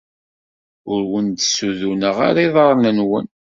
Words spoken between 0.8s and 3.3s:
Ur wen-d-suduneɣ ara iḍaṛṛen-nwen.